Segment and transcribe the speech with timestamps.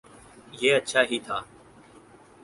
[0.61, 1.37] یہ اچھا ہی تھا۔